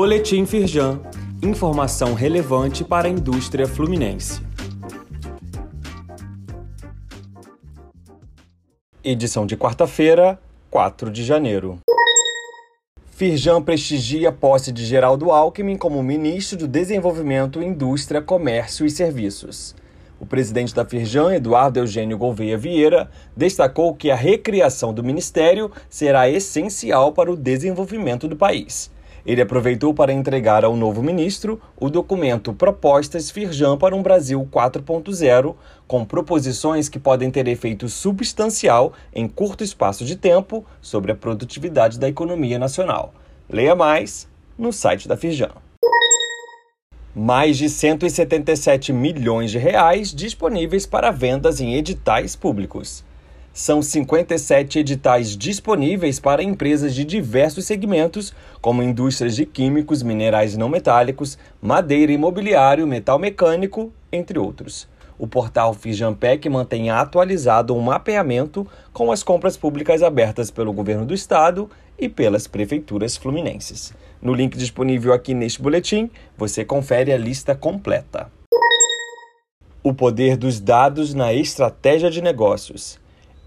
Boletim 0.00 0.46
Firjan. 0.46 1.00
Informação 1.42 2.14
relevante 2.14 2.84
para 2.84 3.08
a 3.08 3.10
indústria 3.10 3.66
fluminense. 3.66 4.40
Edição 9.02 9.44
de 9.44 9.56
quarta-feira, 9.56 10.38
4 10.70 11.10
de 11.10 11.24
janeiro. 11.24 11.80
Firjan 13.10 13.60
prestigia 13.60 14.28
a 14.28 14.32
posse 14.32 14.70
de 14.70 14.86
Geraldo 14.86 15.32
Alckmin 15.32 15.76
como 15.76 16.00
ministro 16.00 16.56
do 16.56 16.68
Desenvolvimento, 16.68 17.60
Indústria, 17.60 18.22
Comércio 18.22 18.86
e 18.86 18.90
Serviços. 18.90 19.74
O 20.20 20.24
presidente 20.24 20.72
da 20.72 20.84
Firjan, 20.84 21.34
Eduardo 21.34 21.80
Eugênio 21.80 22.16
Gouveia 22.16 22.56
Vieira, 22.56 23.10
destacou 23.36 23.92
que 23.96 24.12
a 24.12 24.14
recriação 24.14 24.94
do 24.94 25.02
ministério 25.02 25.72
será 25.90 26.30
essencial 26.30 27.10
para 27.10 27.32
o 27.32 27.36
desenvolvimento 27.36 28.28
do 28.28 28.36
país. 28.36 28.96
Ele 29.28 29.42
aproveitou 29.42 29.92
para 29.92 30.10
entregar 30.10 30.64
ao 30.64 30.74
novo 30.74 31.02
ministro 31.02 31.60
o 31.76 31.90
documento 31.90 32.54
Propostas 32.54 33.30
Firjan 33.30 33.76
para 33.76 33.94
um 33.94 34.02
Brasil 34.02 34.48
4.0, 34.50 35.54
com 35.86 36.02
proposições 36.02 36.88
que 36.88 36.98
podem 36.98 37.30
ter 37.30 37.46
efeito 37.46 37.90
substancial 37.90 38.94
em 39.14 39.28
curto 39.28 39.62
espaço 39.62 40.02
de 40.02 40.16
tempo 40.16 40.64
sobre 40.80 41.12
a 41.12 41.14
produtividade 41.14 41.98
da 41.98 42.08
economia 42.08 42.58
nacional. 42.58 43.12
Leia 43.50 43.74
mais 43.74 44.26
no 44.56 44.72
site 44.72 45.06
da 45.06 45.14
Firjan 45.14 45.52
mais 47.14 47.58
de 47.58 47.68
177 47.68 48.92
milhões 48.92 49.50
de 49.50 49.58
reais 49.58 50.14
disponíveis 50.14 50.86
para 50.86 51.10
vendas 51.10 51.60
em 51.60 51.74
editais 51.74 52.36
públicos. 52.36 53.02
São 53.58 53.82
57 53.82 54.78
editais 54.78 55.36
disponíveis 55.36 56.20
para 56.20 56.44
empresas 56.44 56.94
de 56.94 57.04
diversos 57.04 57.64
segmentos, 57.64 58.32
como 58.60 58.84
indústrias 58.84 59.34
de 59.34 59.44
químicos, 59.44 60.00
minerais 60.00 60.56
não 60.56 60.68
metálicos, 60.68 61.36
madeira, 61.60 62.12
imobiliário, 62.12 62.86
metal 62.86 63.18
mecânico, 63.18 63.92
entre 64.12 64.38
outros. 64.38 64.88
O 65.18 65.26
portal 65.26 65.74
Fijampec 65.74 66.48
mantém 66.48 66.88
atualizado 66.88 67.74
um 67.74 67.80
mapeamento 67.80 68.64
com 68.92 69.10
as 69.10 69.24
compras 69.24 69.56
públicas 69.56 70.04
abertas 70.04 70.52
pelo 70.52 70.72
governo 70.72 71.04
do 71.04 71.12
estado 71.12 71.68
e 71.98 72.08
pelas 72.08 72.46
prefeituras 72.46 73.16
fluminenses. 73.16 73.92
No 74.22 74.34
link 74.34 74.56
disponível 74.56 75.12
aqui 75.12 75.34
neste 75.34 75.60
boletim, 75.60 76.08
você 76.36 76.64
confere 76.64 77.12
a 77.12 77.18
lista 77.18 77.56
completa. 77.56 78.30
O 79.82 79.92
poder 79.92 80.36
dos 80.36 80.60
dados 80.60 81.12
na 81.12 81.32
estratégia 81.32 82.08
de 82.08 82.22
negócios. 82.22 83.00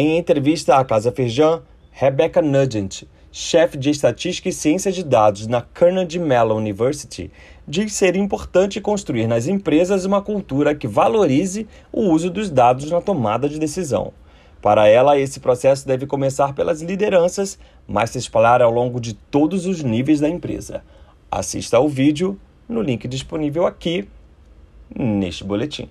Em 0.00 0.16
entrevista 0.16 0.76
à 0.76 0.84
Casa 0.84 1.10
Feijão, 1.10 1.60
Rebecca 1.90 2.40
Nugent, 2.40 3.02
chefe 3.32 3.76
de 3.76 3.90
estatística 3.90 4.48
e 4.48 4.52
ciência 4.52 4.92
de 4.92 5.02
dados 5.02 5.48
na 5.48 5.60
Carnegie 5.60 6.20
Mellon 6.20 6.58
University, 6.58 7.32
diz 7.66 7.94
ser 7.94 8.14
importante 8.14 8.80
construir 8.80 9.26
nas 9.26 9.48
empresas 9.48 10.04
uma 10.04 10.22
cultura 10.22 10.72
que 10.72 10.86
valorize 10.86 11.66
o 11.90 12.02
uso 12.12 12.30
dos 12.30 12.48
dados 12.48 12.88
na 12.88 13.00
tomada 13.00 13.48
de 13.48 13.58
decisão. 13.58 14.12
Para 14.62 14.86
ela, 14.86 15.18
esse 15.18 15.40
processo 15.40 15.84
deve 15.84 16.06
começar 16.06 16.54
pelas 16.54 16.80
lideranças, 16.80 17.58
mas 17.84 18.10
se 18.10 18.18
espalhar 18.18 18.62
ao 18.62 18.70
longo 18.70 19.00
de 19.00 19.14
todos 19.14 19.66
os 19.66 19.82
níveis 19.82 20.20
da 20.20 20.28
empresa. 20.28 20.84
Assista 21.28 21.76
ao 21.76 21.88
vídeo 21.88 22.38
no 22.68 22.82
link 22.82 23.08
disponível 23.08 23.66
aqui 23.66 24.08
neste 24.96 25.42
boletim. 25.42 25.90